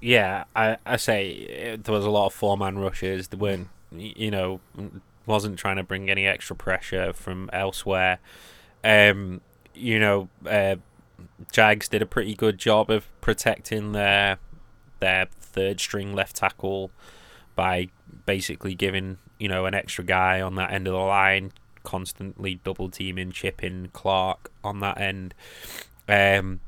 [0.00, 3.28] Yeah, I, I say uh, there was a lot of four man rushes.
[3.28, 4.60] There weren't, you know,
[5.26, 8.18] wasn't trying to bring any extra pressure from elsewhere.
[8.82, 9.40] Um,
[9.74, 10.76] you know, uh,
[11.52, 14.38] Jags did a pretty good job of protecting their
[15.00, 16.90] their third string left tackle
[17.54, 17.88] by
[18.26, 22.90] basically giving you know an extra guy on that end of the line, constantly double
[22.90, 25.34] teaming, chipping Clark on that end.
[26.08, 26.60] Um,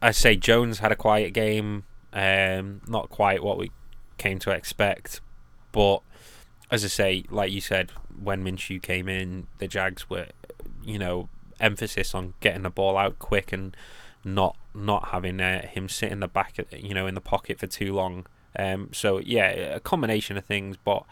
[0.00, 1.84] I say Jones had a quiet game.
[2.12, 3.70] Um, not quite what we
[4.16, 5.20] came to expect,
[5.72, 6.00] but
[6.70, 7.90] as I say, like you said,
[8.22, 10.26] when Minshew came in, the Jags were,
[10.84, 11.28] you know,
[11.60, 13.76] emphasis on getting the ball out quick and
[14.24, 17.66] not not having uh, him sit in the back, you know, in the pocket for
[17.66, 18.26] too long.
[18.58, 20.76] Um, so yeah, a combination of things.
[20.76, 21.04] But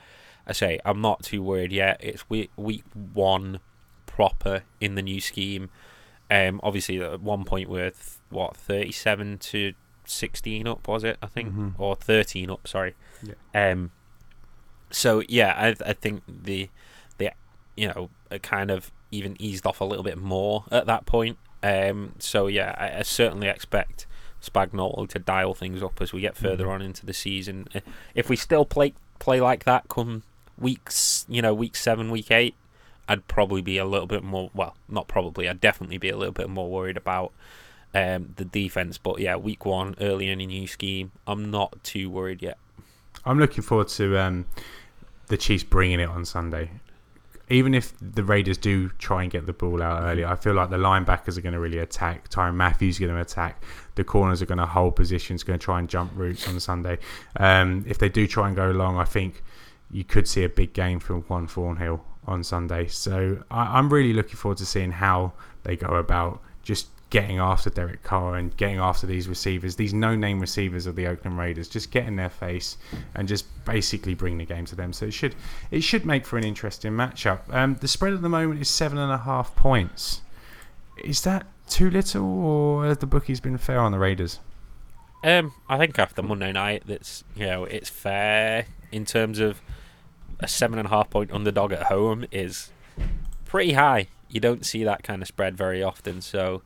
[0.46, 1.98] I say I'm not too worried yet.
[2.00, 3.60] It's week week one
[4.06, 5.70] proper in the new scheme.
[6.30, 11.18] Um, obviously at one point we're th- what 37 to 16 up was it?
[11.22, 11.74] I think Mhm.
[11.78, 12.66] or 13 up.
[12.66, 12.94] Sorry.
[13.22, 13.70] Yeah.
[13.72, 13.92] Um.
[14.96, 16.68] So yeah, I I think the
[17.18, 17.30] the
[17.76, 21.36] you know it kind of even eased off a little bit more at that point.
[21.62, 22.12] Um.
[22.18, 24.06] So yeah, I, I certainly expect
[24.42, 26.70] Spagnuolo to dial things up as we get further Mhm.
[26.70, 27.68] on into the season.
[28.14, 30.22] If we still play play like that come
[30.58, 32.54] weeks, you know, week seven, week eight,
[33.08, 34.50] I'd probably be a little bit more.
[34.54, 35.48] Well, not probably.
[35.48, 37.32] I'd definitely be a little bit more worried about
[37.94, 38.98] um, the defense.
[38.98, 42.58] But yeah, week one, early in a new scheme, I'm not too worried yet.
[43.24, 44.44] I'm looking forward to um,
[45.26, 46.70] the Chiefs bringing it on Sunday.
[47.48, 50.70] Even if the Raiders do try and get the ball out early, I feel like
[50.70, 52.28] the linebackers are going to really attack.
[52.28, 53.62] Tyrann Mathieu is going to attack.
[53.94, 56.98] The corners are going to hold positions, going to try and jump routes on Sunday.
[57.36, 59.44] Um, if they do try and go long, I think
[59.92, 62.88] you could see a big game from Juan Thornhill on Sunday.
[62.88, 67.70] So I, I'm really looking forward to seeing how they go about just getting after
[67.70, 71.90] Derek Carr and getting after these receivers, these no-name receivers of the Oakland Raiders, just
[71.90, 72.76] get in their face
[73.14, 74.92] and just basically bring the game to them.
[74.92, 75.34] So it should
[75.70, 77.52] it should make for an interesting matchup.
[77.54, 80.22] Um, the spread at the moment is seven and a half points.
[81.04, 84.40] Is that too little, or have the bookies been fair on the Raiders?
[85.22, 89.60] Um, I think after Monday night, that's you know it's fair in terms of
[90.40, 92.70] a seven and a half point underdog at home is
[93.44, 94.08] pretty high.
[94.28, 96.20] You don't see that kind of spread very often.
[96.20, 96.62] So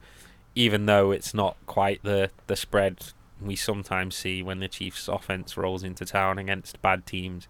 [0.60, 2.98] even though it's not quite the the spread
[3.40, 7.48] we sometimes see when the Chiefs' offense rolls into town against bad teams,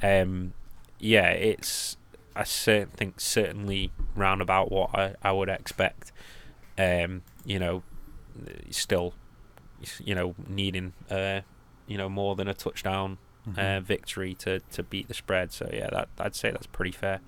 [0.00, 0.52] um,
[1.00, 1.96] yeah, it's
[2.36, 6.12] I cer- think certainly round about what I, I would expect.
[6.78, 7.82] Um, you know,
[8.70, 9.14] still
[9.98, 11.40] you know, needing uh,
[11.88, 13.18] you know, more than a touchdown
[13.56, 15.52] uh, victory to, to beat the spread.
[15.52, 17.20] So yeah, that I'd say that's pretty fair.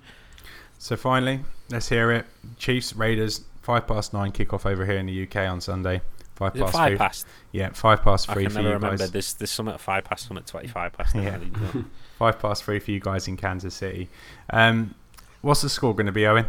[0.79, 2.25] So finally, let's hear it.
[2.57, 5.99] Chiefs Raiders five past nine kickoff over here in the UK on Sunday.
[6.35, 6.97] Five past five three.
[6.97, 7.27] past?
[7.51, 8.97] Yeah, five past I three can for never you remember.
[8.97, 9.11] guys.
[9.11, 11.13] There's there's some at five past, some at twenty five past.
[11.13, 11.37] Yeah.
[11.73, 11.81] Yeah.
[12.17, 14.09] Five past three for you guys in Kansas City.
[14.49, 14.95] Um,
[15.41, 16.47] what's the score going to be, Owen?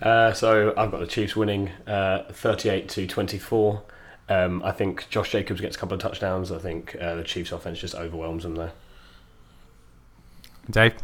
[0.00, 3.80] Uh, so I've got the Chiefs winning uh, 38 to 24.
[4.28, 6.50] Um, I think Josh Jacobs gets a couple of touchdowns.
[6.50, 8.72] I think uh, the Chiefs offense just overwhelms them there.
[10.68, 10.94] Dave?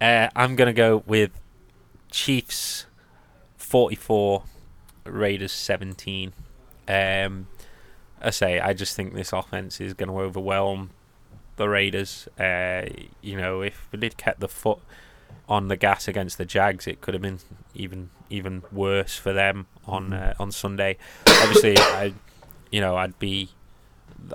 [0.00, 1.30] Uh, I'm gonna go with
[2.10, 2.86] Chiefs
[3.72, 4.42] forty four,
[5.04, 6.34] Raiders seventeen.
[6.86, 7.46] Um,
[8.20, 10.90] I say I just think this offense is going to overwhelm
[11.56, 12.28] the Raiders.
[12.38, 12.82] Uh,
[13.22, 14.78] you know, if we did kept the foot
[15.48, 17.38] on the gas against the Jags, it could have been
[17.74, 20.98] even even worse for them on uh, on Sunday.
[21.26, 22.12] Obviously, I,
[22.70, 23.48] you know, I'd be.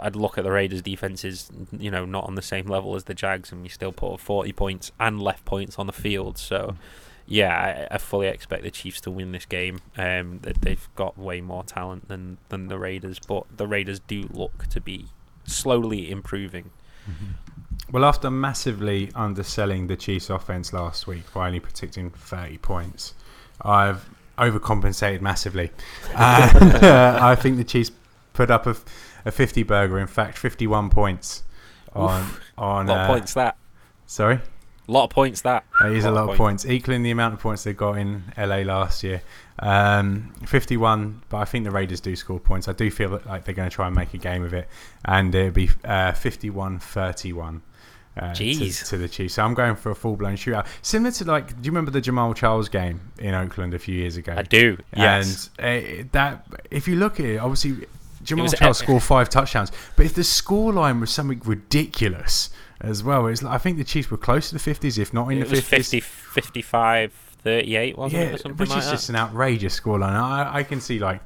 [0.01, 3.13] I'd look at the Raiders' defenses, you know, not on the same level as the
[3.13, 6.37] Jags, and we still put up 40 points and left points on the field.
[6.37, 6.75] So,
[7.27, 9.81] yeah, I, I fully expect the Chiefs to win this game.
[9.97, 14.29] Um, that they've got way more talent than than the Raiders, but the Raiders do
[14.31, 15.07] look to be
[15.45, 16.71] slowly improving.
[17.91, 23.13] Well, after massively underselling the Chiefs' offense last week by only predicting 30 points,
[23.61, 25.71] I've overcompensated massively.
[26.15, 27.91] Uh, I think the Chiefs
[28.33, 28.75] put up a,
[29.25, 31.43] a 50 burger, in fact, 51 points
[31.93, 32.25] on.
[32.57, 33.57] on A lot uh, points that.
[34.05, 34.39] Sorry?
[34.87, 35.65] A lot of points that.
[35.83, 38.57] It is a lot of points, equaling the amount of points they got in LA
[38.57, 39.21] last year.
[39.59, 42.67] Um, 51, but I think the Raiders do score points.
[42.67, 44.69] I do feel like they're going to try and make a game of it,
[45.03, 47.61] and it'll be uh, 51 31.
[48.15, 48.89] Uh, to, Jeez.
[48.89, 49.35] to the Chiefs.
[49.35, 50.65] So I'm going for a full blown shootout.
[50.81, 54.17] Similar to like, do you remember the Jamaal Charles game in Oakland a few years
[54.17, 54.33] ago?
[54.35, 54.77] I do.
[54.95, 55.51] Yes.
[55.59, 57.85] And uh, that, if you look at it, obviously
[58.27, 62.49] Jamaal Charles scored five touchdowns, but if the scoreline was something ridiculous
[62.81, 65.29] as well, it's like, I think the Chiefs were close to the fifties, if not
[65.29, 65.89] in it the was fifties.
[65.89, 68.33] 50, 55, 38, wasn't Yeah, it?
[68.33, 68.91] Or something which like is that?
[68.91, 70.13] just an outrageous scoreline.
[70.13, 71.21] I, I can see like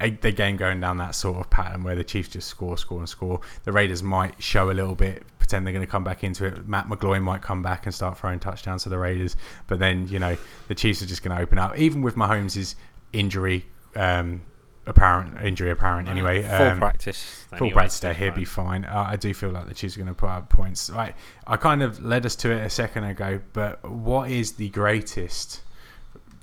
[0.00, 2.98] a, the game going down that sort of pattern where the Chiefs just score, score,
[2.98, 3.40] and score.
[3.64, 6.68] The Raiders might show a little bit, pretend they're going to come back into it.
[6.68, 9.36] Matt McGloin might come back and start throwing touchdowns to the Raiders,
[9.66, 10.36] but then you know
[10.68, 11.78] the Chiefs are just going to open up.
[11.78, 12.74] Even with Mahomes'
[13.12, 14.42] injury, um,
[14.86, 16.42] apparent injury apparent anyway.
[16.42, 17.44] Full um, practice.
[17.50, 18.84] Full anyway, practice day, he'll be fine.
[18.84, 20.90] Uh, I do feel like the Chiefs are going to put up points.
[20.90, 21.14] Right,
[21.46, 25.60] I kind of led us to it a second ago, but what is the greatest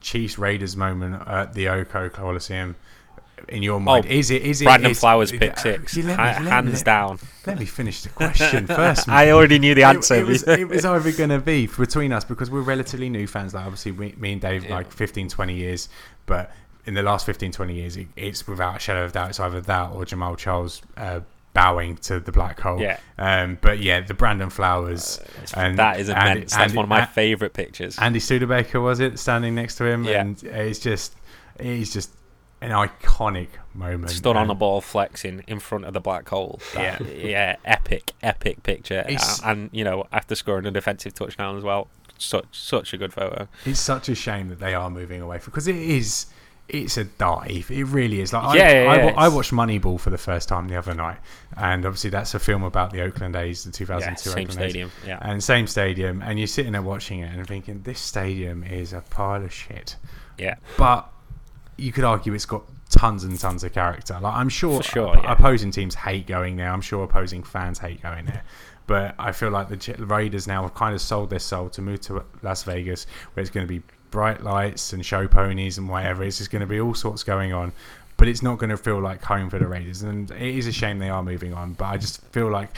[0.02, 2.76] Chiefs Raiders moment at the O.co Coliseum?
[3.50, 4.06] in your mind?
[4.08, 4.42] Oh, is it?
[4.44, 4.66] Is it?
[4.66, 7.20] Brandon is- Flowers uh, pick six, you let Ha- me- let me- hands down.
[7.46, 9.10] Let me finish the question first.
[9.10, 10.16] I already knew the It- answer.
[10.16, 13.54] It, was, it was either going to be between us because we're relatively new fans.
[13.54, 14.76] Like obviously, we, me and Dave, Yeah.
[14.76, 15.90] like 15, 20 years,
[16.26, 16.52] but
[16.86, 19.62] in the last 15, 20 years, it, it's without a shadow of doubt, it's either
[19.62, 21.22] that or Jamaal Charles uh,
[21.54, 22.80] bowing to the black hole.
[22.82, 23.00] Yeah.
[23.18, 25.20] Um, but yeah, the Brandon Flowers
[25.54, 26.52] and that is immense.
[26.54, 27.98] That's and- one of my and- favourite pictures.
[28.00, 30.22] Andy Studebaker was it standing next to him, Yeah.
[30.22, 31.16] and it's just,
[31.60, 32.12] it's just
[32.62, 34.10] an iconic moment.
[34.12, 36.60] Stood on a ball flexing in front of the black hole.
[36.76, 36.98] Yeah.
[36.98, 39.04] That- yeah, epic, epic picture.
[39.08, 42.98] It's- Uh, and you know, after scoring a defensive touchdown as well, such such a
[42.98, 43.48] good photo.
[43.66, 46.28] It's such a shame that they are moving away from because it is.
[46.70, 47.70] It's a dive.
[47.70, 48.32] It really is.
[48.34, 51.18] Like Yeah, I, yeah, I, I watched Moneyball for the first time the other night,
[51.58, 54.70] and obviously that's a film about the Oakland A's, the 2002 Yeah, same Oakland A's.
[54.72, 54.92] stadium.
[55.06, 58.94] Yeah, and same stadium, and you're sitting there watching it and thinking this stadium is
[58.94, 59.98] a pile of shit.
[60.38, 60.56] yeah.
[60.78, 61.10] But
[61.78, 64.18] you could argue it's got tons and tons of character.
[64.22, 65.32] Like I'm sure, For sure, yeah.
[65.34, 66.70] opposing teams hate going there.
[66.72, 68.44] I'm sure opposing fans hate going there.
[68.86, 72.02] But I feel like the Raiders now have kind of sold their soul to move
[72.02, 73.82] to Las Vegas, where it's going to be
[74.14, 76.24] bright lights and show ponies and whatever.
[76.24, 77.74] It's just going to be all sorts going on.
[78.16, 80.72] But it's not going to feel like home for the Raiders, and it is a
[80.72, 81.74] shame they are moving on.
[81.74, 82.78] But I just feel like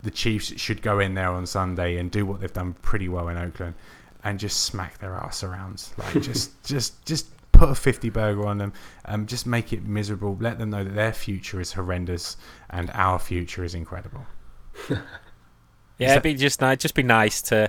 [0.00, 3.26] the Chiefs should go in there on Sunday and do what they've done pretty well
[3.28, 3.74] in Oakland,
[4.22, 5.88] and just smack their ass around.
[5.98, 8.72] Like just, just, just put a fifty burger on them,
[9.04, 10.38] and just make it miserable.
[10.40, 12.36] Let them know that their future is horrendous
[12.70, 14.24] and our future is incredible.
[16.00, 16.78] Yeah, it'd be just nice.
[16.78, 17.68] Just be nice to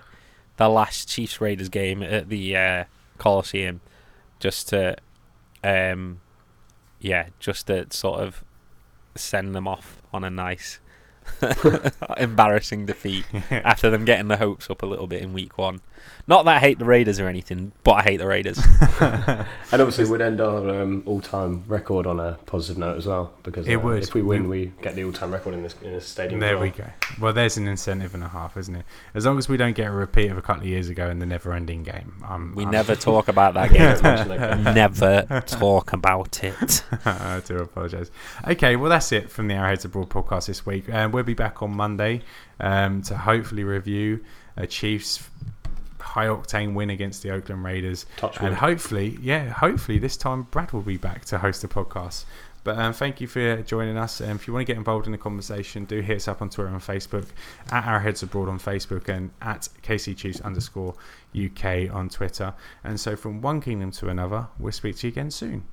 [0.61, 2.83] the last Chiefs Raiders game at the uh,
[3.17, 3.81] Coliseum,
[4.39, 4.95] just to,
[5.63, 6.21] um,
[6.99, 8.43] yeah, just to sort of
[9.15, 10.79] send them off on a nice,
[12.17, 15.81] embarrassing defeat after them getting the hopes up a little bit in Week One.
[16.27, 18.59] Not that I hate the Raiders or anything, but I hate the Raiders.
[19.73, 23.65] And obviously, we'd end our um, all-time record on a positive note as well, because
[23.67, 24.03] It uh, would.
[24.03, 26.41] if we win, We- we get the all-time record in this in this stadium.
[26.41, 26.63] There well.
[26.63, 26.85] we go.
[27.21, 28.85] Well, there's an incentive and a half, isn't it?
[29.13, 31.19] As long as we don't get a repeat of a couple of years ago in
[31.19, 32.21] the never-ending game.
[32.27, 33.81] Um, We I'm- never talk about that game.
[34.01, 34.73] Mention that game.
[34.75, 36.83] never talk about it.
[37.05, 38.11] I do apologise.
[38.47, 40.91] Okay, well that's it from the Arrowheads Abroad podcast this week.
[40.93, 42.21] Um, we'll be back on Monday
[42.59, 44.23] um, to hopefully review
[44.57, 45.27] a Chiefs
[45.99, 50.71] high octane win against the Oakland Raiders, Touch and hopefully, yeah, hopefully this time Brad
[50.71, 52.25] will be back to host the podcast.
[52.63, 54.21] But um, thank you for joining us.
[54.21, 56.49] And if you want to get involved in the conversation, do hit us up on
[56.49, 57.25] Twitter and Facebook
[57.71, 60.93] at Arrowheads Abroad on Facebook and at KC Chiefs underscore
[61.35, 62.53] UK on Twitter.
[62.83, 65.63] And so from one kingdom to another, we'll speak to you again soon.